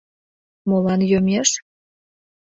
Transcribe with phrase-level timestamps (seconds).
[0.69, 1.49] —Молан йомеш?